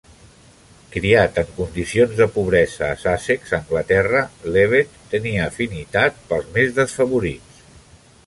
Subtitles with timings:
[0.93, 4.23] Criat en condicions de pobresa a Sussex, Anglaterra,
[4.55, 7.63] Levett tenia afinitat pels més desfavorits.